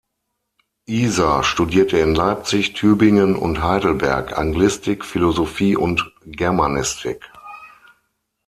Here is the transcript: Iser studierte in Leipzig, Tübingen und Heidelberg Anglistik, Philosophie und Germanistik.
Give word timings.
Iser 0.87 1.43
studierte 1.43 1.99
in 1.99 2.15
Leipzig, 2.15 2.73
Tübingen 2.73 3.35
und 3.35 3.61
Heidelberg 3.61 4.35
Anglistik, 4.35 5.05
Philosophie 5.05 5.75
und 5.77 6.11
Germanistik. 6.25 7.23